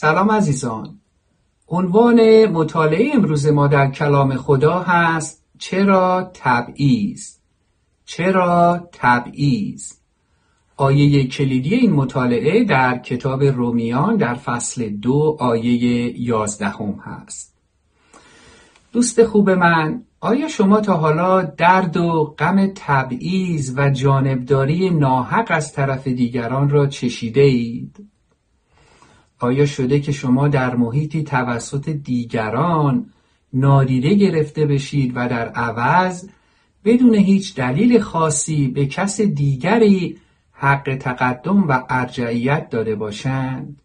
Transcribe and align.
سلام 0.00 0.30
عزیزان. 0.30 1.00
عنوان 1.68 2.46
مطالعه 2.46 3.10
امروز 3.14 3.46
ما 3.46 3.66
در 3.66 3.90
کلام 3.90 4.36
خدا 4.36 4.78
هست 4.78 5.44
چرا 5.58 6.30
تبعیض؟ 6.34 7.36
چرا 8.04 8.88
تبعیض؟ 8.92 9.92
آیه 10.76 11.26
کلیدی 11.26 11.74
این 11.74 11.92
مطالعه 11.92 12.64
در 12.64 12.98
کتاب 12.98 13.42
رومیان 13.42 14.16
در 14.16 14.34
فصل 14.34 14.88
دو 14.88 15.36
آیه 15.40 16.20
یازدهم 16.20 17.00
هست. 17.04 17.54
دوست 18.92 19.24
خوب 19.24 19.50
من 19.50 20.02
آیا 20.20 20.48
شما 20.48 20.80
تا 20.80 20.96
حالا 20.96 21.42
درد 21.42 21.96
و 21.96 22.34
غم 22.38 22.72
تبعیض 22.74 23.74
و 23.76 23.90
جانبداری 23.90 24.90
ناحق 24.90 25.46
از 25.50 25.72
طرف 25.72 26.08
دیگران 26.08 26.70
را 26.70 26.86
چشیده 26.86 27.40
اید؟ 27.40 28.08
آیا 29.38 29.66
شده 29.66 30.00
که 30.00 30.12
شما 30.12 30.48
در 30.48 30.76
محیطی 30.76 31.22
توسط 31.22 31.88
دیگران 31.88 33.06
نادیده 33.52 34.14
گرفته 34.14 34.66
بشید 34.66 35.12
و 35.14 35.28
در 35.28 35.48
عوض 35.48 36.28
بدون 36.84 37.14
هیچ 37.14 37.54
دلیل 37.54 38.00
خاصی 38.00 38.68
به 38.68 38.86
کس 38.86 39.20
دیگری 39.20 40.16
حق 40.52 40.96
تقدم 41.00 41.68
و 41.68 41.82
ارجعیت 41.88 42.70
داده 42.70 42.94
باشند؟ 42.94 43.80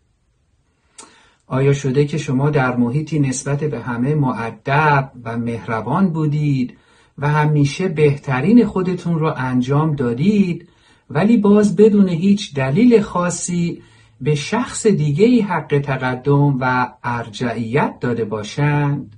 آیا 1.47 1.73
شده 1.73 2.05
که 2.05 2.17
شما 2.17 2.49
در 2.49 2.75
محیطی 2.75 3.19
نسبت 3.19 3.63
به 3.63 3.79
همه 3.79 4.15
معدب 4.15 5.11
و 5.23 5.37
مهربان 5.37 6.09
بودید 6.09 6.77
و 7.17 7.29
همیشه 7.29 7.87
بهترین 7.87 8.65
خودتون 8.65 9.19
را 9.19 9.33
انجام 9.33 9.95
دادید 9.95 10.69
ولی 11.09 11.37
باز 11.37 11.75
بدون 11.75 12.09
هیچ 12.09 12.53
دلیل 12.53 13.01
خاصی 13.01 13.81
به 14.23 14.35
شخص 14.35 14.87
دیگه 14.87 15.43
حق 15.43 15.81
تقدم 15.85 16.57
و 16.59 16.93
ارجعیت 17.03 17.99
داده 17.99 18.25
باشند. 18.25 19.15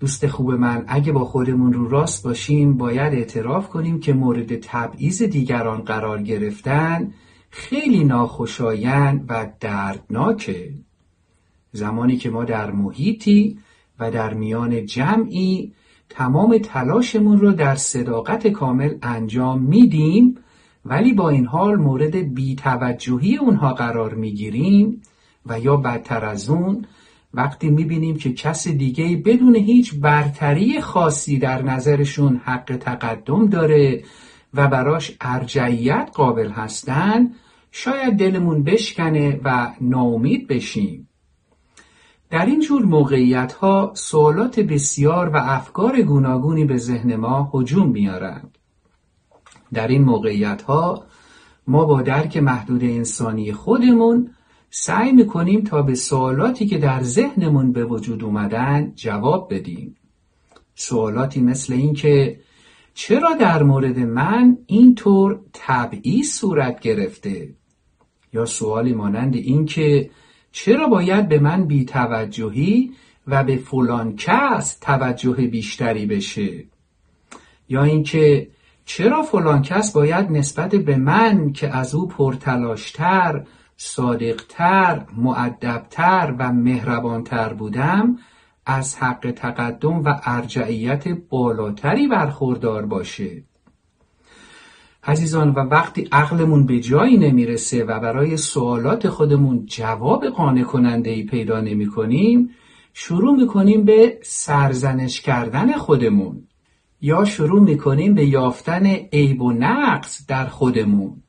دوست 0.00 0.26
خوب 0.26 0.52
من 0.52 0.84
اگه 0.86 1.12
با 1.12 1.24
خودمون 1.24 1.72
رو 1.72 1.88
راست 1.88 2.24
باشیم 2.24 2.76
باید 2.76 3.14
اعتراف 3.14 3.68
کنیم 3.68 4.00
که 4.00 4.12
مورد 4.12 4.56
تبعیض 4.56 5.22
دیگران 5.22 5.82
قرار 5.82 6.22
گرفتن 6.22 7.12
خیلی 7.50 8.04
ناخوشایند 8.04 9.24
و 9.28 9.46
دردناکه. 9.60 10.74
زمانی 11.72 12.16
که 12.16 12.30
ما 12.30 12.44
در 12.44 12.70
محیطی 12.70 13.58
و 13.98 14.10
در 14.10 14.34
میان 14.34 14.86
جمعی 14.86 15.72
تمام 16.08 16.58
تلاشمون 16.58 17.40
رو 17.40 17.52
در 17.52 17.74
صداقت 17.74 18.46
کامل 18.46 18.94
انجام 19.02 19.62
میدیم 19.62 20.38
ولی 20.84 21.12
با 21.12 21.28
این 21.28 21.46
حال 21.46 21.76
مورد 21.76 22.34
بیتوجهی 22.34 23.36
اونها 23.36 23.74
قرار 23.74 24.14
می‌گیریم 24.14 25.02
و 25.46 25.60
یا 25.60 25.76
بدتر 25.76 26.24
از 26.24 26.50
اون 26.50 26.86
وقتی 27.34 27.70
می‌بینیم 27.70 28.16
که 28.16 28.32
کس 28.32 28.68
دیگه 28.68 29.16
بدون 29.16 29.56
هیچ 29.56 29.94
برتری 29.94 30.80
خاصی 30.80 31.38
در 31.38 31.62
نظرشون 31.62 32.40
حق 32.44 32.76
تقدم 32.76 33.46
داره 33.46 34.04
و 34.54 34.68
براش 34.68 35.16
ارجعیت 35.20 36.10
قابل 36.14 36.50
هستن 36.50 37.30
شاید 37.70 38.16
دلمون 38.16 38.62
بشکنه 38.62 39.40
و 39.44 39.72
ناامید 39.80 40.48
بشیم. 40.48 41.08
در 42.30 42.46
این 42.46 42.60
جور 42.60 42.84
موقعیت 42.84 43.52
ها 43.52 43.92
سوالات 43.94 44.60
بسیار 44.60 45.28
و 45.28 45.36
افکار 45.36 46.02
گوناگونی 46.02 46.64
به 46.64 46.76
ذهن 46.76 47.16
ما 47.16 47.50
هجوم 47.54 47.88
میارند 47.88 48.58
در 49.72 49.88
این 49.88 50.04
موقعیت 50.04 50.62
ها 50.62 51.04
ما 51.66 51.84
با 51.84 52.02
درک 52.02 52.36
محدود 52.36 52.84
انسانی 52.84 53.52
خودمون 53.52 54.30
سعی 54.70 55.12
می‌کنیم 55.12 55.60
تا 55.60 55.82
به 55.82 55.94
سوالاتی 55.94 56.66
که 56.66 56.78
در 56.78 57.02
ذهنمون 57.02 57.72
به 57.72 57.84
وجود 57.84 58.24
اومدن 58.24 58.92
جواب 58.94 59.54
بدیم. 59.54 59.96
سوالاتی 60.74 61.40
مثل 61.40 61.72
این 61.72 61.94
که 61.94 62.40
چرا 62.94 63.34
در 63.34 63.62
مورد 63.62 63.98
من 63.98 64.58
اینطور 64.66 65.40
طبعی 65.52 66.22
صورت 66.22 66.80
گرفته؟ 66.80 67.54
یا 68.32 68.44
سوالی 68.44 68.92
مانند 68.92 69.34
این 69.34 69.66
که 69.66 70.10
چرا 70.52 70.86
باید 70.86 71.28
به 71.28 71.38
من 71.38 71.64
بیتوجهی 71.64 72.92
و 73.26 73.44
به 73.44 73.56
فلان 73.56 74.16
کس 74.16 74.78
توجه 74.80 75.32
بیشتری 75.32 76.06
بشه؟ 76.06 76.64
یا 77.68 77.82
اینکه 77.82 78.48
چرا 78.84 79.22
فلان 79.22 79.62
کس 79.62 79.92
باید 79.92 80.30
نسبت 80.30 80.74
به 80.74 80.96
من 80.96 81.52
که 81.52 81.76
از 81.76 81.94
او 81.94 82.08
پرتلاشتر 82.08 83.44
صادقتر 83.76 85.06
معدبتر 85.16 86.34
و 86.38 86.52
مهربانتر 86.52 87.52
بودم 87.52 88.18
از 88.66 88.96
حق 88.96 89.30
تقدم 89.30 90.04
و 90.04 90.20
ارجعیت 90.24 91.08
بالاتری 91.08 92.08
برخوردار 92.08 92.86
باشه؟ 92.86 93.44
عزیزان 95.06 95.50
و 95.50 95.58
وقتی 95.58 96.08
عقلمون 96.12 96.66
به 96.66 96.80
جایی 96.80 97.16
نمی‌رسه 97.16 97.84
و 97.84 98.00
برای 98.00 98.36
سوالات 98.36 99.08
خودمون 99.08 99.66
جواب 99.66 100.26
قانع 100.26 100.62
کننده 100.62 101.10
ای 101.10 101.22
پیدا 101.22 101.60
نمی 101.60 101.86
کنیم 101.86 102.50
شروع 102.92 103.36
می‌کنیم 103.36 103.84
به 103.84 104.18
سرزنش 104.22 105.20
کردن 105.20 105.72
خودمون. 105.72 106.48
یا 107.04 107.24
شروع 107.24 107.60
می‌کنیم 107.60 108.14
به 108.14 108.26
یافتن 108.26 108.86
عیب 108.86 109.42
و 109.42 109.52
نقص 109.52 110.26
در 110.26 110.46
خودمون. 110.46 111.22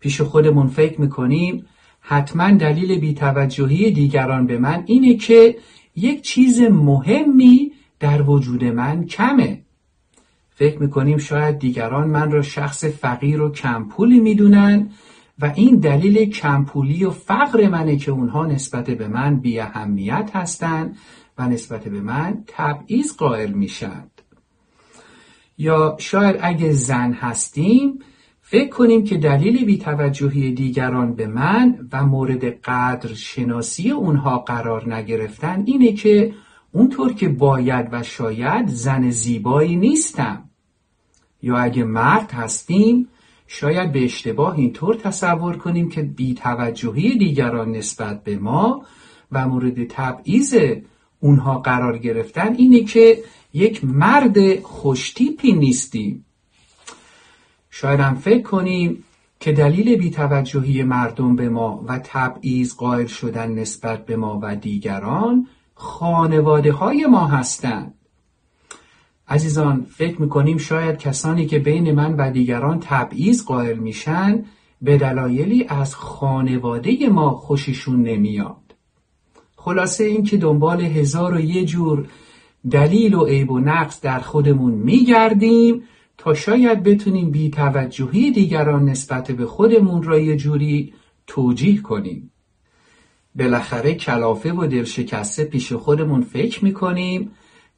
پیش 0.00 0.20
خودمون 0.20 0.66
فکر 0.66 1.00
می‌کنیم 1.00 1.66
حتما 2.00 2.50
دلیل 2.50 2.98
بیتوجهی 2.98 3.90
دیگران 3.90 4.46
به 4.46 4.58
من 4.58 4.82
اینه 4.86 5.14
که 5.14 5.56
یک 5.96 6.22
چیز 6.22 6.60
مهمی 6.60 7.72
در 8.00 8.22
وجود 8.22 8.64
من 8.64 9.04
کمه. 9.04 9.62
فکر 10.50 10.78
می‌کنیم 10.78 11.18
شاید 11.18 11.58
دیگران 11.58 12.08
من 12.08 12.30
را 12.30 12.42
شخص 12.42 12.84
فقیر 12.84 13.42
و 13.42 13.50
کمپولی 13.50 14.20
می‌دونن 14.20 14.90
و 15.38 15.52
این 15.56 15.76
دلیل 15.76 16.30
کمپولی 16.30 17.04
و 17.04 17.10
فقر 17.10 17.68
منه 17.68 17.96
که 17.96 18.10
اونها 18.10 18.46
نسبت 18.46 18.90
به 18.90 19.08
من 19.08 19.40
بی 19.40 19.60
اهمیت 19.60 20.30
هستند 20.34 20.96
و 21.38 21.48
نسبت 21.48 21.84
به 21.84 22.00
من 22.00 22.44
تبعیض 22.46 23.16
قائل 23.16 23.52
میشن. 23.52 24.10
یا 25.58 25.96
شاید 25.98 26.36
اگه 26.40 26.72
زن 26.72 27.12
هستیم 27.12 27.98
فکر 28.42 28.68
کنیم 28.68 29.04
که 29.04 29.16
دلیل 29.16 29.64
بیتوجهی 29.64 30.52
دیگران 30.52 31.14
به 31.14 31.26
من 31.26 31.88
و 31.92 32.06
مورد 32.06 32.44
قدر 32.44 33.14
شناسی 33.14 33.90
اونها 33.90 34.38
قرار 34.38 34.94
نگرفتن 34.94 35.62
اینه 35.66 35.92
که 35.92 36.34
اونطور 36.72 37.12
که 37.12 37.28
باید 37.28 37.88
و 37.92 38.02
شاید 38.02 38.68
زن 38.68 39.10
زیبایی 39.10 39.76
نیستم. 39.76 40.50
یا 41.42 41.56
اگه 41.56 41.84
مرد 41.84 42.32
هستیم 42.32 43.08
شاید 43.46 43.92
به 43.92 44.04
اشتباه 44.04 44.56
اینطور 44.56 44.94
تصور 44.94 45.56
کنیم 45.56 45.88
که 45.88 46.02
بیتوجهی 46.02 47.18
دیگران 47.18 47.72
نسبت 47.72 48.24
به 48.24 48.38
ما 48.38 48.84
و 49.32 49.48
مورد 49.48 49.84
تبعیض 49.84 50.54
اونها 51.20 51.58
قرار 51.58 51.98
گرفتن 51.98 52.54
اینه 52.54 52.84
که 52.84 53.18
یک 53.52 53.84
مرد 53.84 54.60
خوشتیپی 54.60 55.52
نیستیم. 55.52 56.24
شاید 57.70 58.00
هم 58.00 58.14
فکر 58.14 58.42
کنیم 58.42 59.04
که 59.40 59.52
دلیل 59.52 59.96
بیتوجهی 59.96 60.82
مردم 60.82 61.36
به 61.36 61.48
ما 61.48 61.84
و 61.88 62.00
تبعیض 62.04 62.74
قائل 62.74 63.06
شدن 63.06 63.50
نسبت 63.50 64.06
به 64.06 64.16
ما 64.16 64.40
و 64.42 64.56
دیگران 64.56 65.46
خانواده 65.74 66.72
های 66.72 67.06
ما 67.06 67.26
هستند. 67.26 67.94
عزیزان 69.28 69.86
فکر 69.90 70.22
می‌کنیم 70.22 70.58
شاید 70.58 70.98
کسانی 70.98 71.46
که 71.46 71.58
بین 71.58 71.92
من 71.92 72.14
و 72.14 72.30
دیگران 72.30 72.80
تبعیض 72.80 73.44
قائل 73.44 73.78
میشن 73.78 74.44
به 74.82 74.98
دلایلی 74.98 75.64
از 75.68 75.94
خانواده 75.94 77.08
ما 77.08 77.30
خوششون 77.30 78.02
نمیاد. 78.02 78.65
خلاصه 79.66 80.04
این 80.04 80.24
که 80.24 80.36
دنبال 80.36 80.80
هزار 80.80 81.34
و 81.34 81.40
یه 81.40 81.64
جور 81.64 82.08
دلیل 82.70 83.14
و 83.14 83.24
عیب 83.24 83.50
و 83.50 83.58
نقص 83.58 84.00
در 84.00 84.18
خودمون 84.18 84.72
میگردیم 84.74 85.82
تا 86.18 86.34
شاید 86.34 86.82
بتونیم 86.82 87.30
بی 87.30 87.50
توجهی 87.50 88.30
دیگران 88.30 88.84
نسبت 88.84 89.30
به 89.30 89.46
خودمون 89.46 90.02
را 90.02 90.18
یه 90.18 90.36
جوری 90.36 90.94
توجیه 91.26 91.80
کنیم. 91.82 92.32
بالاخره 93.34 93.94
کلافه 93.94 94.52
و 94.52 94.66
دلشکسته 94.66 95.44
پیش 95.44 95.72
خودمون 95.72 96.20
فکر 96.20 96.64
می‌کنیم 96.64 97.30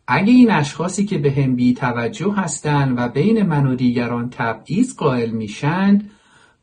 اگه 0.06 0.32
این 0.32 0.50
اشخاصی 0.50 1.04
که 1.04 1.18
به 1.18 1.32
هم 1.32 1.56
بی 1.56 1.74
توجه 1.74 2.32
هستند 2.36 2.98
و 2.98 3.08
بین 3.08 3.42
من 3.42 3.66
و 3.66 3.74
دیگران 3.74 4.30
تبعیض 4.30 4.96
قائل 4.96 5.30
میشند 5.30 6.10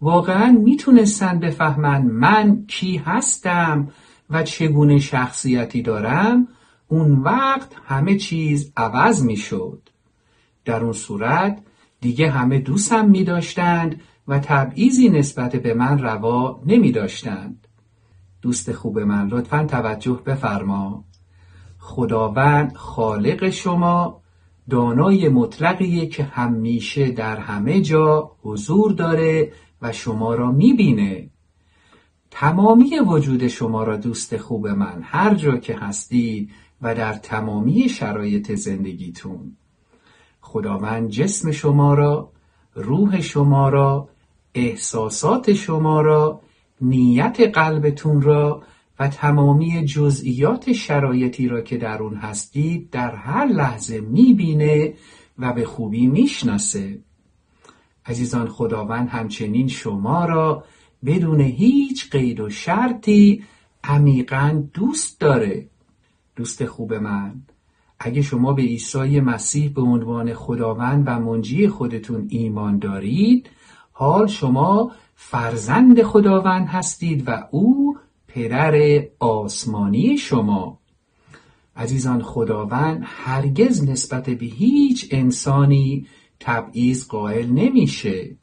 واقعا 0.01 0.51
می‌تونستن 0.51 1.39
بفهمن 1.39 2.01
من 2.01 2.65
کی 2.67 2.97
هستم 2.97 3.87
و 4.29 4.43
چگونه 4.43 4.99
شخصیتی 4.99 5.81
دارم 5.81 6.47
اون 6.87 7.11
وقت 7.11 7.71
همه 7.85 8.17
چیز 8.17 8.71
عوض 8.77 9.23
می‌شد. 9.23 9.89
در 10.65 10.83
اون 10.83 10.93
صورت 10.93 11.61
دیگه 12.01 12.31
همه 12.31 12.59
دوستم 12.59 13.09
می 13.09 13.23
داشتند 13.23 14.01
و 14.27 14.39
تبعیضی 14.39 15.09
نسبت 15.09 15.55
به 15.55 15.73
من 15.73 15.99
روا 15.99 16.61
نمی 16.65 16.91
داشتند. 16.91 17.67
دوست 18.41 18.71
خوب 18.71 18.99
من 18.99 19.27
لطفا 19.27 19.65
توجه 19.65 20.21
بفرما. 20.25 21.03
خداوند 21.79 22.75
خالق 22.75 23.49
شما 23.49 24.21
دانای 24.69 25.29
مطلقیه 25.29 26.07
که 26.07 26.23
همیشه 26.23 27.11
در 27.11 27.37
همه 27.37 27.81
جا 27.81 28.31
حضور 28.41 28.91
داره 28.91 29.51
و 29.81 29.91
شما 29.91 30.35
را 30.35 30.51
می‌بینه. 30.51 31.29
تمامی 32.37 32.99
وجود 32.99 33.47
شما 33.47 33.83
را 33.83 33.97
دوست 33.97 34.37
خوب 34.37 34.67
من 34.67 35.01
هر 35.03 35.35
جا 35.35 35.57
که 35.57 35.75
هستید 35.75 36.51
و 36.81 36.95
در 36.95 37.13
تمامی 37.13 37.89
شرایط 37.89 38.51
زندگیتون. 38.51 39.57
خداوند 40.41 41.09
جسم 41.09 41.51
شما 41.51 41.93
را 41.93 42.31
روح 42.73 43.21
شما 43.21 43.69
را 43.69 44.09
احساسات 44.53 45.53
شما 45.53 46.01
را 46.01 46.41
نیت 46.81 47.39
قلبتون 47.53 48.21
را 48.21 48.63
و 48.99 49.07
تمامی 49.07 49.85
جزئیات 49.85 50.73
شرایطی 50.73 51.47
را 51.47 51.61
که 51.61 51.77
در 51.77 52.03
اون 52.03 52.15
هستید 52.15 52.89
در 52.89 53.15
هر 53.15 53.45
لحظه 53.45 53.99
می‌بینه 53.99 54.93
و 55.39 55.53
به 55.53 55.65
خوبی 55.65 56.07
می‌شناسه. 56.07 56.99
عزیزان 58.05 58.47
خداوند 58.47 59.09
همچنین 59.09 59.67
شما 59.67 60.25
را 60.25 60.63
بدون 61.05 61.41
هیچ 61.41 62.09
قید 62.09 62.39
و 62.39 62.49
شرطی 62.49 63.43
عمیقا 63.83 64.63
دوست 64.73 65.19
داره. 65.19 65.67
دوست 66.35 66.65
خوب 66.65 66.93
من 66.93 67.41
اگه 67.99 68.21
شما 68.21 68.53
به 68.53 68.61
عیسی 68.61 69.19
مسیح 69.19 69.69
به 69.69 69.81
عنوان 69.81 70.33
خداوند 70.33 71.03
و 71.07 71.19
منجی 71.19 71.67
خودتون 71.67 72.27
ایمان 72.29 72.79
دارید 72.79 73.49
حال 73.91 74.27
شما 74.27 74.91
فرزند 75.15 76.01
خداوند 76.03 76.67
هستید 76.67 77.23
و 77.27 77.47
او 77.51 77.97
پدر 78.27 79.03
آسمانی 79.19 80.17
شما. 80.17 80.79
عزیزان 81.75 82.21
خداوند 82.21 83.01
هرگز 83.05 83.89
نسبت 83.89 84.29
به 84.29 84.45
هیچ 84.45 85.07
انسانی 85.11 86.07
تبعیض 86.39 87.07
قائل 87.07 87.49
نمیشه. 87.49 88.35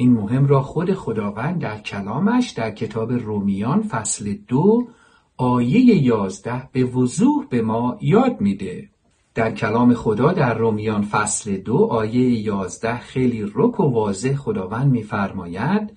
این 0.00 0.12
مهم 0.12 0.46
را 0.46 0.62
خود 0.62 0.94
خداوند 0.94 1.60
در 1.60 1.78
کلامش 1.78 2.50
در 2.50 2.70
کتاب 2.70 3.12
رومیان 3.12 3.82
فصل 3.82 4.34
دو 4.48 4.88
آیه 5.36 6.02
یازده 6.02 6.68
به 6.72 6.84
وضوح 6.84 7.46
به 7.50 7.62
ما 7.62 7.98
یاد 8.00 8.40
میده. 8.40 8.90
در 9.34 9.50
کلام 9.50 9.94
خدا 9.94 10.32
در 10.32 10.54
رومیان 10.54 11.02
فصل 11.02 11.56
دو 11.56 11.76
آیه 11.76 12.40
یازده 12.40 12.98
خیلی 12.98 13.42
رک 13.54 13.80
و 13.80 13.82
واضح 13.82 14.34
خداوند 14.36 14.90
میفرماید 14.92 15.92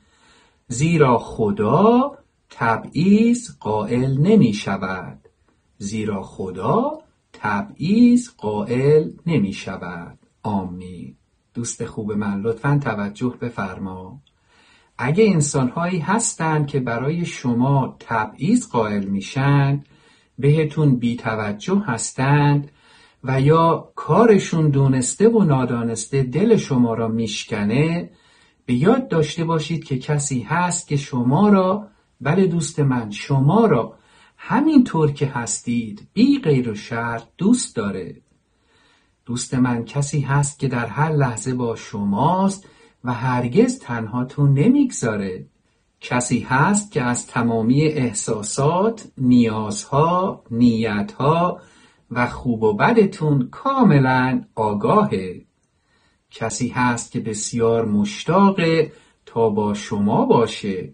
زیرا 0.67 1.17
خدا 1.17 2.17
تبعیض 2.50 3.57
قائل 3.59 4.17
نمی 4.17 4.53
شود 4.53 5.19
زیرا 5.77 6.21
خدا 6.21 7.00
تبعیض 7.33 8.29
قائل 8.38 9.09
نمی 9.25 9.53
شود 9.53 10.19
آمین. 10.44 11.15
دوست 11.53 11.85
خوب 11.85 12.11
من 12.11 12.41
لطفا 12.41 12.79
توجه 12.83 13.38
بفرما. 13.41 14.21
اگه 14.97 15.25
انسانهایی 15.25 16.00
هستند 16.00 16.67
که 16.67 16.79
برای 16.79 17.25
شما 17.25 17.95
تبعیض 18.00 18.67
قائل 18.67 19.03
میشن 19.03 19.83
بهتون 20.39 20.95
بیتوجه 20.95 21.83
هستند 21.85 22.71
و 23.23 23.41
یا 23.41 23.91
کارشون 23.95 24.69
دونسته 24.69 25.29
و 25.29 25.44
نادانسته 25.44 26.23
دل 26.23 26.57
شما 26.57 26.94
را 26.94 27.07
میشکنه 27.07 28.09
به 28.65 28.73
یاد 28.73 29.07
داشته 29.07 29.44
باشید 29.44 29.83
که 29.83 29.97
کسی 29.97 30.41
هست 30.41 30.88
که 30.88 30.97
شما 30.97 31.50
را 31.50 31.88
بله 32.21 32.47
دوست 32.47 32.79
من 32.79 33.11
شما 33.11 33.65
را 33.65 33.97
همینطور 34.38 35.11
که 35.11 35.25
هستید 35.25 36.07
بی 36.13 36.39
غیر 36.39 36.69
و 36.69 36.75
شرط 36.75 37.23
دوست 37.38 37.75
داره. 37.75 38.23
دوست 39.25 39.54
من 39.54 39.86
کسی 39.86 40.22
هست 40.22 40.60
که 40.60 40.68
در 40.68 40.86
هر 40.86 41.12
لحظه 41.12 41.54
با 41.54 41.75
شماست 41.75 42.68
و 43.04 43.14
هرگز 43.14 43.80
تنهاتون 43.80 44.54
نمی‌گذاره. 44.54 45.46
کسی 46.02 46.40
هست 46.40 46.92
که 46.92 47.02
از 47.02 47.28
تمامی 47.28 47.84
احساسات، 47.84 49.08
نیازها، 49.18 50.44
نیتها 50.51 51.62
و 52.12 52.27
خوب 52.27 52.63
و 52.63 52.74
بدتون 52.74 53.48
کاملا 53.51 54.44
آگاهه. 54.56 55.42
کسی 56.32 56.68
هست 56.68 57.12
که 57.12 57.20
بسیار 57.20 57.86
مشتاقه 57.86 58.92
تا 59.25 59.50
با 59.50 59.74
شما 59.74 60.25
باشه. 60.25 60.94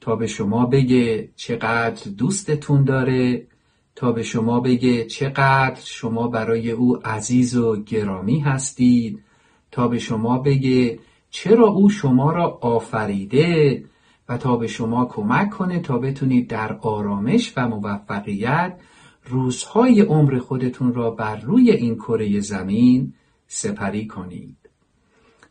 تا 0.00 0.16
به 0.16 0.26
شما 0.26 0.66
بگه 0.66 1.30
چقدر 1.36 2.10
دوستتون 2.10 2.84
داره 2.84 3.46
تا 3.94 4.12
به 4.12 4.22
شما 4.22 4.60
بگه 4.60 5.04
چقدر 5.04 5.80
شما 5.84 6.28
برای 6.28 6.70
او 6.70 6.96
عزیز 6.96 7.56
و 7.56 7.82
گرامی 7.82 8.40
هستید. 8.40 9.22
تا 9.70 9.88
به 9.88 9.98
شما 9.98 10.38
بگه 10.38 10.98
چرا 11.30 11.66
او 11.66 11.90
شما 11.90 12.32
را 12.32 12.58
آفریده 12.60 13.84
و 14.28 14.38
تا 14.38 14.56
به 14.56 14.66
شما 14.66 15.04
کمک 15.04 15.50
کنه 15.50 15.80
تا 15.80 15.98
بتونید 15.98 16.48
در 16.48 16.72
آرامش 16.72 17.52
و 17.56 17.68
موفقیت 17.68 18.78
روزهای 19.24 20.00
عمر 20.00 20.38
خودتون 20.38 20.94
را 20.94 21.10
بر 21.10 21.36
روی 21.36 21.70
این 21.70 21.94
کره 21.94 22.40
زمین 22.40 23.12
سپری 23.46 24.06
کنید. 24.06 24.56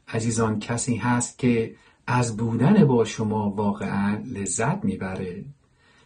عزیزان 0.08 0.60
کسی 0.60 0.96
هست 0.96 1.40
که 1.40 1.76
از 2.08 2.38
بودن 2.38 2.86
با 2.86 3.06
شما 3.06 3.50
واقعا 3.50 4.24
لذت 4.26 4.86
می‌بره. 4.86 5.46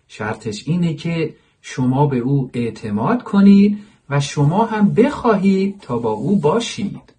شرطش 0.07 0.67
اینه 0.67 0.93
که 0.93 1.35
شما 1.65 2.07
به 2.07 2.17
او 2.17 2.49
اعتماد 2.53 3.23
کنید 3.23 3.79
و 4.09 4.19
شما 4.19 4.65
هم 4.65 4.93
بخواهید 4.93 5.79
تا 5.79 5.99
با 5.99 6.11
او 6.11 6.35
باشید. 6.35 7.13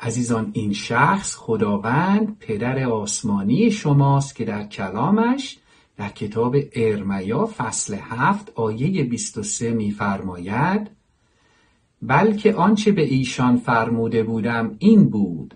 عزیزان 0.00 0.50
این 0.52 0.72
شخص 0.72 1.36
خداوند 1.36 2.36
پدر 2.40 2.84
آسمانی 2.84 3.70
شماست 3.70 4.34
که 4.34 4.44
در 4.44 4.66
کلامش 4.66 5.58
در 5.96 6.08
کتاب 6.08 6.56
ارمیا 6.74 7.50
فصل 7.56 7.94
هفت 7.94 8.52
آیه 8.54 9.04
23 9.04 9.70
میفرماید 9.70 10.90
بلکه 12.02 12.54
آنچه 12.54 12.92
به 12.92 13.02
ایشان 13.02 13.56
فرموده 13.56 14.22
بودم 14.22 14.76
این 14.78 15.08
بود 15.08 15.54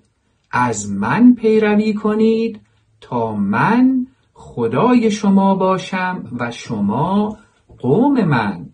از 0.51 0.91
من 0.91 1.35
پیروی 1.35 1.95
کنید 1.95 2.61
تا 3.01 3.35
من 3.35 4.00
خدای 4.41 5.11
شما 5.11 5.55
باشم 5.55 6.25
و 6.39 6.51
شما 6.51 7.39
قوم 7.79 8.25
من. 8.25 8.67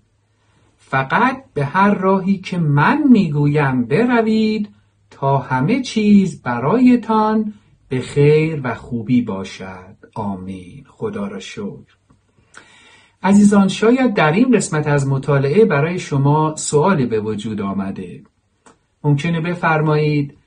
فقط 0.77 1.45
به 1.55 1.65
هر 1.65 1.95
راهی 1.95 2.39
که 2.39 2.59
من 2.59 3.03
می‌گویم 3.11 3.85
بروید 3.85 4.69
تا 5.11 5.39
همه 5.39 5.83
چیز 5.83 6.43
برایتان 6.43 7.53
به 7.89 8.01
خیر 8.01 8.61
و 8.65 8.75
خوبی 8.75 9.23
باشد. 9.23 9.97
آمین. 10.15 10.85
خدا 10.89 11.27
را 11.27 11.41
شکر. 11.41 11.97
عزیزان 13.23 13.69
شاید 13.69 14.15
در 14.15 14.33
این 14.33 14.57
قسمت 14.57 14.87
از 14.87 15.09
مطالعه 15.09 15.65
برای 15.65 15.99
شما 15.99 16.57
سوالی 16.57 17.07
به 17.07 17.21
وجود 17.21 17.61
آمده. 17.61 18.23
ممکنه 19.05 19.41
بفرمایید 19.41 20.39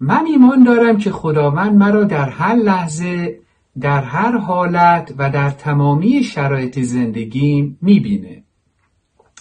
من 0.00 0.26
ایمان 0.26 0.64
دارم 0.64 0.98
که 0.98 1.10
خداوند 1.10 1.76
مرا 1.76 2.04
در 2.04 2.28
هر 2.28 2.54
لحظه 2.54 3.39
در 3.80 4.02
هر 4.02 4.36
حالت 4.36 5.14
و 5.18 5.30
در 5.30 5.50
تمامی 5.50 6.24
شرایط 6.24 6.78
زندگیم 6.78 7.78
می‌بینه. 7.82 8.44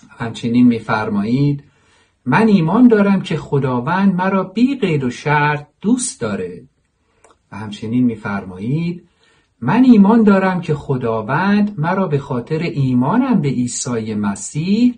همچنین 0.09 0.67
میفرمایید 0.67 1.63
من 2.25 2.47
ایمان 2.47 2.87
دارم 2.87 3.21
که 3.21 3.37
خداوند 3.37 4.13
مرا 4.13 4.43
بی 4.43 4.75
قید 4.75 5.03
و 5.03 5.09
شرط 5.09 5.67
دوست 5.81 6.21
داره. 6.21 6.63
و 7.51 7.57
همچنین 7.57 8.03
میفرمایید 8.03 9.09
من 9.61 9.83
ایمان 9.83 10.23
دارم 10.23 10.61
که 10.61 10.75
خداوند 10.75 11.79
مرا 11.79 12.07
به 12.07 12.17
خاطر 12.17 12.59
ایمانم 12.59 13.41
به 13.41 13.47
عیسی 13.47 14.13
مسیح 14.13 14.95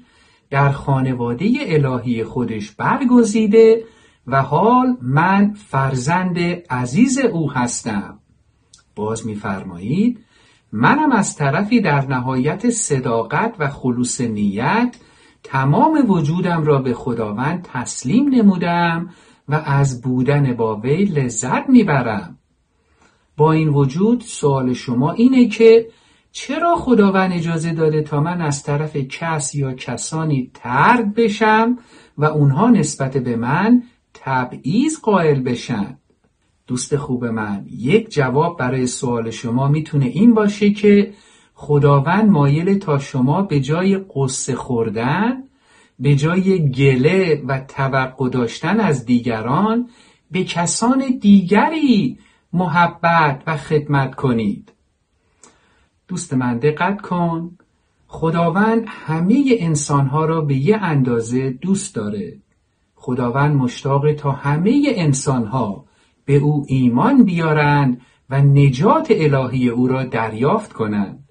در 0.50 0.71
خانواده 0.71 1.50
الهی 1.59 2.23
خودش 2.23 2.71
برگزیده 2.71 3.83
و 4.27 4.41
حال 4.41 4.97
من 5.01 5.53
فرزند 5.53 6.39
عزیز 6.69 7.17
او 7.19 7.51
هستم. 7.51 8.21
باز 8.95 9.27
میفرمایید 9.27 10.25
منم 10.71 11.12
از 11.12 11.36
طرفی 11.36 11.81
در 11.81 12.05
نهایت 12.05 12.69
صداقت 12.69 13.55
و 13.60 13.67
خلوص 13.67 14.21
نیت 14.21 14.95
تمام 15.43 16.12
وجودم 16.12 16.63
را 16.63 16.79
به 16.79 16.93
خداوند 16.93 17.67
تسلیم 17.74 18.29
نمودم 18.29 19.10
و 19.50 19.62
از 19.65 20.01
بودن 20.01 20.53
با 20.53 20.75
وی 20.75 21.05
لذت 21.05 21.69
می‌برم. 21.69 22.38
با 23.38 23.51
این 23.51 23.69
وجود 23.69 24.21
سوال 24.21 24.74
شما 24.74 25.12
اینه 25.12 25.48
که 25.48 25.88
چرا 26.31 26.75
خداوند 26.75 27.33
اجازه 27.33 27.74
داده 27.74 28.01
تا 28.01 28.19
من 28.19 28.41
از 28.41 28.63
طرف 28.63 28.98
کس 28.98 29.55
یا 29.55 29.74
کسانی 29.74 30.51
ترد 30.53 31.13
بشم 31.13 31.77
و 32.17 32.25
اونها 32.25 32.69
نسبت 32.69 33.17
به 33.17 33.36
من 33.36 33.83
تبعیض 34.13 35.00
قائل 35.00 35.39
بشن؟ 35.39 35.98
دوست 36.68 36.96
خوب 36.96 37.25
من 37.25 37.65
یک 37.70 38.10
جواب 38.10 38.58
برای 38.58 38.88
سوال 38.88 39.32
شما 39.32 39.68
می‌تونه 39.68 40.06
این 40.06 40.34
باشه 40.34 40.72
که 40.72 41.13
خداوند 41.53 42.30
مایل 42.30 42.77
تا 42.80 43.00
شما 43.00 43.41
به 43.41 43.60
جای 43.60 43.98
قصه 44.15 44.56
خوردن 44.56 45.44
به 46.00 46.15
جای 46.15 46.72
گله 46.72 47.44
و 47.48 47.60
توقع 47.68 48.30
داشتن 48.30 48.80
از 48.80 49.06
دیگران 49.06 49.89
به 50.32 50.44
کسان 50.44 51.03
دیگری 51.22 52.20
محبت 52.53 53.44
و 53.48 53.58
خدمت 53.58 54.15
کنید. 54.15 54.72
دوست 56.08 56.34
من 56.34 56.58
دقت 56.58 57.01
کن. 57.01 57.58
خداوند 58.08 58.84
همه 58.88 59.44
انسانها 59.60 60.25
را 60.25 60.41
به 60.41 60.56
یه 60.56 60.77
اندازه 60.77 61.50
دوست 61.50 61.96
داره. 61.96 62.38
خداوند 62.96 63.56
مشتاق 63.56 64.13
تا 64.13 64.32
همه 64.32 64.84
انسانها 64.88 65.86
به 66.25 66.36
او 66.36 66.66
ایمان 66.68 67.24
بیارند 67.24 68.01
و 68.30 68.42
نجات 68.42 69.08
الهی 69.12 69.70
او 69.70 69.88
را 69.88 70.04
دریافت 70.04 70.74
کنند. 70.74 71.30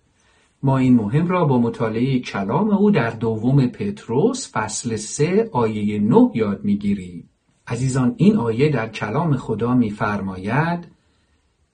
ما 0.62 0.78
این 0.78 0.94
مهم 0.94 1.28
را 1.28 1.44
با 1.44 1.58
مطالعه 1.58 2.18
کلام 2.18 2.70
او 2.70 2.90
در 2.90 3.10
دوم 3.10 3.66
پتروس 3.66 4.52
فصل 4.52 4.96
سه 4.96 5.48
آیه 5.52 5.98
نه 5.98 6.30
یاد 6.34 6.64
می‌گیریم. 6.64 7.30
عزیزان 7.66 8.14
این 8.16 8.36
آیه 8.36 8.68
در 8.68 8.88
کلام 8.88 9.36
خدا 9.36 9.74
میفرماید 9.74 10.88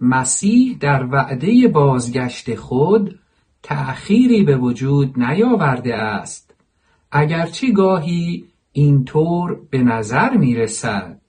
مسیح 0.00 0.76
در 0.80 1.06
وعده 1.06 1.68
بازگشت 1.68 2.54
خود 2.54 3.18
تأخیری 3.62 4.42
به 4.42 4.56
وجود 4.56 5.18
نیاورده 5.20 5.94
است. 5.94 6.54
اگرچه 7.12 7.72
گاهی 7.72 8.44
اینطور 8.72 9.60
به 9.70 9.82
نظر 9.82 10.36
می 10.36 10.54
رسد 10.54 11.20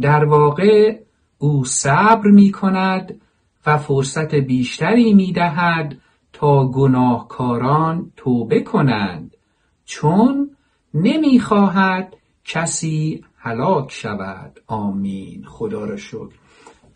در 0.00 0.24
واقع 0.24 0.98
او 1.38 1.64
صبر 1.64 2.30
می 2.30 2.52
کند 2.52 3.20
و 3.66 3.78
فرصت 3.78 4.34
بیشتری 4.34 5.14
می 5.14 5.32
دهد 5.32 5.96
تا 6.32 6.68
گناهکاران 6.68 8.12
توبه 8.16 8.60
کنند 8.60 9.36
چون 9.84 10.50
نمی 10.94 11.40
خواهد 11.40 12.16
کسی 12.44 13.24
هلاک 13.36 13.92
شود. 13.92 14.60
آمین. 14.66 15.44
خدا 15.44 15.84
را 15.84 15.96
شکر. 15.96 16.34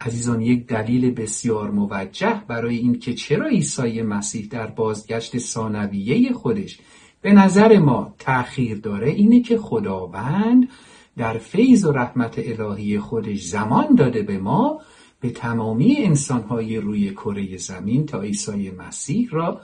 عزیزان 0.01 0.41
یک 0.41 0.67
دلیل 0.67 1.11
بسیار 1.11 1.71
موجه 1.71 2.43
برای 2.49 2.77
اینکه 2.77 3.15
چرا 3.15 3.47
عیسی 3.47 4.03
مسیح 4.03 4.49
در 4.51 4.67
بازگشت 4.67 5.39
ثانویه 5.39 6.33
خودش 6.33 6.79
به 7.23 7.33
نظر 7.33 7.79
ما 7.79 8.15
تأخیر 8.19 8.79
داره 8.79 9.11
اینه 9.11 9.41
که 9.41 9.59
خداوند 9.59 10.69
در 11.17 11.39
فیض 11.39 11.85
و 11.85 11.93
رحمت 11.93 12.35
الهی 12.39 12.99
خودش 12.99 13.45
زمان 13.45 13.95
داده 13.95 14.23
به 14.23 14.39
ما 14.39 14.81
به 15.21 15.31
تمامی 15.31 15.97
انسانهای 15.97 16.77
روی 16.77 17.11
کره 17.11 17.57
زمین 17.57 18.07
تا 18.07 18.21
عیسی 18.21 18.71
مسیح 18.71 19.29
را 19.33 19.61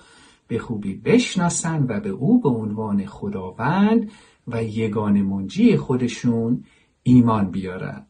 به 0.48 0.58
خوبی 0.58 0.94
بشناسند 0.94 1.90
و 1.90 2.00
به 2.00 2.08
او 2.08 2.40
به 2.40 2.48
عنوان 2.48 3.06
خداوند 3.06 4.10
و 4.48 4.64
یگان 4.64 5.22
منجی 5.22 5.76
خودشون 5.76 6.64
ایمان 7.02 7.50
بیارند. 7.50 8.06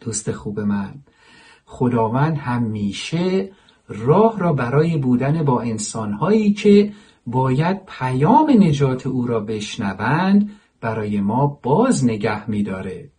دوست 0.00 0.32
خوب 0.32 0.60
من 0.60 0.94
خداوند 1.64 2.36
همیشه 2.36 3.52
راه 3.88 4.38
را 4.38 4.52
برای 4.52 4.96
بودن 4.96 5.44
با 5.44 5.60
انسانهایی 5.60 6.52
که 6.52 6.92
باید 7.26 7.80
پیام 7.86 8.50
نجات 8.50 9.06
او 9.06 9.26
را 9.26 9.40
بشنوند 9.40 10.50
برای 10.86 11.20
ما 11.20 11.46
باز 11.62 12.04
نگه 12.04 12.50
میداره. 12.50 13.10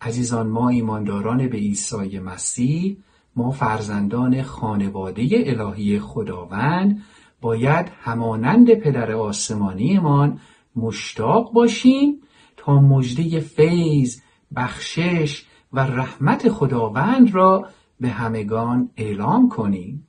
عزیزان 0.00 0.46
ما 0.46 0.68
ایمانداران 0.68 1.48
به 1.48 1.56
عیسی 1.56 2.18
مسیح 2.18 2.96
ما 3.36 3.50
فرزندان 3.50 4.42
خانواده 4.42 5.28
الهی 5.32 5.98
خداوند 5.98 7.02
باید 7.40 7.92
همانند 8.00 8.74
پدر 8.74 9.12
آسمانیمان 9.12 10.40
مشتاق 10.76 11.52
باشیم 11.52 12.20
تا 12.56 12.80
مژده 12.80 13.40
فیض 13.40 14.20
بخشش 14.56 15.46
و 15.72 15.80
رحمت 15.80 16.48
خداوند 16.48 17.34
را 17.34 17.68
به 18.00 18.08
همگان 18.08 18.90
اعلام 18.96 19.48
کنیم. 19.48 20.06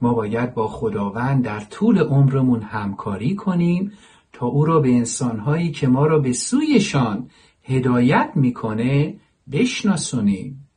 ما 0.00 0.14
باید 0.14 0.54
با 0.54 0.68
خداوند 0.68 1.44
در 1.44 1.60
طول 1.60 1.98
عمرمون 1.98 2.62
همکاری 2.62 3.34
کنیم 3.34 3.92
تا 4.36 4.46
او 4.46 4.64
را 4.64 4.80
به 4.80 4.88
انسانهایی 4.88 5.70
که 5.70 5.88
ما 5.88 6.06
را 6.06 6.18
به 6.18 6.32
سویشان 6.32 7.30
هدایت 7.62 8.30
می‌کنه 8.34 9.14
بشناسونیم 9.52 10.68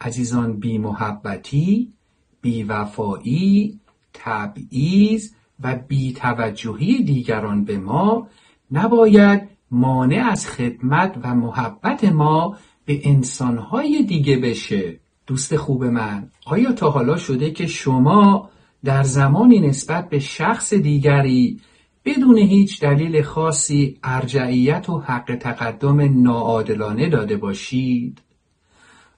عزیزان 0.00 0.52
بی 0.52 0.78
محبتی 0.78 1.92
بی 2.40 2.62
وفایی 2.62 3.80
تبعیض 4.14 5.30
و 5.62 5.76
بی 5.88 6.12
توجهی 6.12 7.02
دیگران 7.02 7.64
به 7.64 7.78
ما 7.78 8.28
نباید 8.70 9.42
مانع 9.70 10.28
از 10.30 10.46
خدمت 10.46 11.18
و 11.22 11.34
محبت 11.34 12.04
ما 12.04 12.56
به 12.84 13.00
انسانهای 13.04 14.02
دیگه 14.02 14.36
بشه. 14.36 15.00
دوست 15.26 15.56
خوب 15.56 15.84
من 15.84 16.30
آیا 16.46 16.72
تا 16.72 16.90
حالا 16.90 17.16
شده 17.16 17.50
که 17.50 17.66
شما 17.66 18.50
در 18.84 19.02
زمانی 19.02 19.60
نسبت 19.60 20.08
به 20.08 20.18
شخص 20.18 20.74
دیگری 20.74 21.60
بدون 22.04 22.38
هیچ 22.38 22.80
دلیل 22.80 23.22
خاصی 23.22 23.98
ارجعیت 24.04 24.88
و 24.88 24.98
حق 24.98 25.36
تقدم 25.40 26.22
ناعادلانه 26.22 27.08
داده 27.08 27.36
باشید؟ 27.36 28.22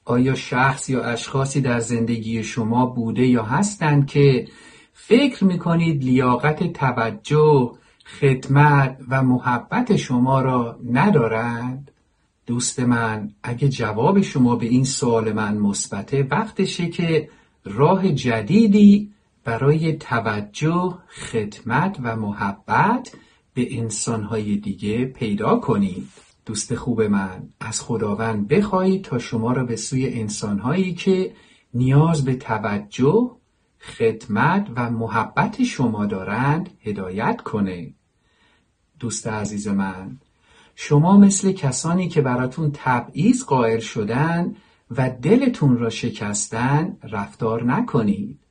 آیا 0.04 0.34
شخص 0.34 0.88
یا 0.88 1.04
اشخاصی 1.04 1.60
در 1.60 1.80
زندگی 1.80 2.42
شما 2.42 2.86
بوده 2.86 3.26
یا 3.26 3.42
هستند 3.42 4.06
که 4.06 4.48
فکر 4.92 5.44
می‌کنید 5.44 6.04
لیاقت 6.04 6.72
توجه، 6.72 7.72
خدمت 8.20 8.98
و 9.08 9.22
محبت 9.22 9.96
شما 9.96 10.40
را 10.40 10.78
ندارند؟ 10.92 11.90
دوست 12.46 12.80
من 12.80 13.30
اگه 13.42 13.68
جواب 13.68 14.20
شما 14.20 14.56
به 14.56 14.66
این 14.66 14.84
سوال 14.84 15.32
من 15.32 15.56
مثبته 15.56 16.26
وقتشه 16.30 16.88
که 16.88 17.28
راه 17.64 18.12
جدیدی 18.12 19.12
برای 19.46 19.92
توجه، 19.92 20.98
خدمت 21.08 21.98
و 22.02 22.16
محبت 22.16 23.12
به 23.54 23.78
انسانهای 23.78 24.56
دیگه 24.56 25.04
پیدا 25.04 25.56
کنید. 25.56 26.08
دوست 26.46 26.74
خوب 26.74 27.02
من 27.02 27.48
از 27.60 27.80
خداوند 27.80 28.48
بخواهید 28.48 29.04
تا 29.04 29.18
شما 29.18 29.52
را 29.52 29.64
به 29.64 29.76
سوی 29.76 30.08
انسانهایی 30.08 30.94
که 30.94 31.32
نیاز 31.74 32.24
به 32.24 32.34
توجه، 32.34 33.30
خدمت 33.80 34.68
و 34.76 34.90
محبت 34.90 35.62
شما 35.62 36.06
دارند 36.06 36.70
هدایت 36.82 37.40
کنه. 37.40 37.94
دوست 38.98 39.26
عزیز 39.26 39.68
من 39.68 40.18
شما 40.74 41.16
مثل 41.16 41.52
کسانی 41.52 42.08
که 42.08 42.20
براتون 42.20 42.70
تبعیض 42.74 43.44
قائل 43.44 43.80
شدن 43.80 44.56
و 44.90 45.10
دلتون 45.22 45.78
را 45.78 45.90
شکستن 45.90 46.96
رفتار 47.02 47.64
نکنید 47.64 48.45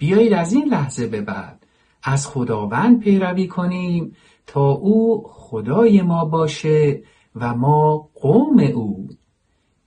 بیایید 0.00 0.32
از 0.32 0.52
این 0.52 0.68
لحظه 0.68 1.06
به 1.06 1.20
بعد 1.20 1.66
از 2.02 2.26
خداوند 2.26 3.00
پیروی 3.00 3.46
کنیم 3.46 4.16
تا 4.46 4.70
او 4.70 5.22
خدای 5.26 6.02
ما 6.02 6.24
باشه 6.24 7.02
و 7.36 7.54
ما 7.54 8.08
قوم 8.14 8.58
او. 8.58 9.08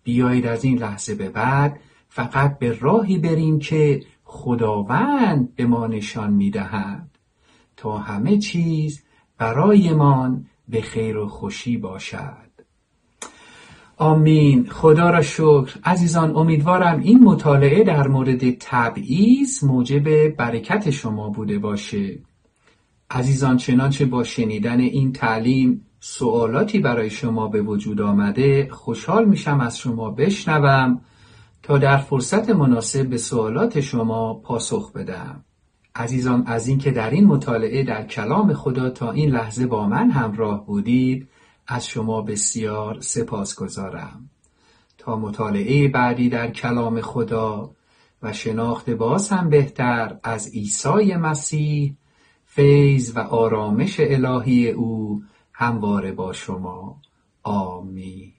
بیایید 0.03 0.45
از 0.45 0.63
این 0.63 0.77
لحظه 0.77 1.15
به 1.15 1.29
بعد 1.29 1.79
فقط 2.09 2.59
به 2.59 2.77
راهی 2.79 3.17
بریم 3.17 3.59
که 3.59 4.03
خداوند 4.23 5.55
به 5.55 5.65
ما 5.65 5.87
نشان 5.87 6.33
می‌دهد 6.33 7.09
تا 7.77 7.97
همه 7.97 8.37
چیز 8.37 9.03
برایمان 9.37 10.45
به 10.67 10.81
خیر 10.81 11.17
و 11.17 11.27
خوشی 11.27 11.77
باشد. 11.77 12.52
آمین. 13.97 14.69
خدا 14.69 15.09
را 15.09 15.21
شکر. 15.21 15.79
عزیزان 15.83 16.35
امیدوارم 16.35 16.99
این 16.99 17.23
مطالعه 17.23 17.83
در 17.83 18.07
مورد 18.07 18.57
تبعیض 18.59 19.63
موجب 19.63 20.29
برکت 20.35 20.89
شما 20.89 21.29
بوده 21.29 21.59
باشه. 21.59 22.19
عزیزان 23.11 23.57
چنانچه 23.57 24.05
با 24.05 24.23
شنیدن 24.23 24.79
این 24.79 25.13
تعلیم 25.13 25.85
سوالاتی 25.99 26.79
برای 26.79 27.09
شما 27.09 27.47
به 27.47 27.61
وجود 27.61 28.01
آمده 28.01 28.67
خوشحال 28.71 29.25
میشم 29.25 29.59
از 29.59 29.79
شما 29.79 30.09
بشنوم 30.09 31.01
تا 31.63 31.77
در 31.77 31.97
فرصت 31.97 32.49
مناسب 32.49 33.07
به 33.07 33.17
سوالات 33.17 33.79
شما 33.79 34.33
پاسخ 34.33 34.91
بدم. 34.91 35.45
عزیزان 35.95 36.43
از 36.45 36.67
اینکه 36.67 36.91
در 36.91 37.09
این 37.09 37.25
مطالعه 37.25 37.83
در 37.83 38.03
کلام 38.03 38.53
خدا 38.53 38.89
تا 38.89 39.11
این 39.11 39.29
لحظه 39.29 39.67
با 39.67 39.87
من 39.87 40.09
همراه 40.09 40.65
بودید 40.65 41.27
از 41.67 41.87
شما 41.87 42.21
بسیار 42.21 43.01
سپاس 43.01 43.55
گذارم 43.55 44.29
تا 44.97 45.15
مطالعه 45.15 45.87
بعدی 45.87 46.29
در 46.29 46.51
کلام 46.51 47.01
خدا 47.01 47.71
و 48.21 48.33
شناخت 48.33 48.89
باز 48.89 49.29
هم 49.29 49.49
بهتر 49.49 50.19
از 50.23 50.47
عیسی 50.53 51.15
مسیح 51.15 51.95
فیض 52.45 53.17
و 53.17 53.19
آرامش 53.19 53.99
الهی 53.99 54.69
او 54.69 55.23
همواره 55.53 56.11
با 56.11 56.33
شما. 56.33 57.01
آمین. 57.43 58.32